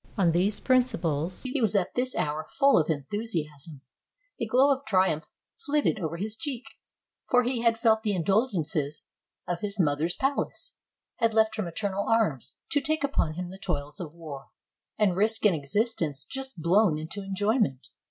[0.17, 3.81] On these principles, he was at this hour full of enthusiasm;
[4.39, 5.29] a glow of triumph
[5.63, 6.63] flitted over his cheek,
[7.29, 9.03] for he had felt the indulgences
[9.47, 10.73] of his mother's palace,
[11.17, 14.47] had left her maternal arms, to take upon him the toils of war,
[14.97, 17.81] and risk an existence just blown intoenjojTnent.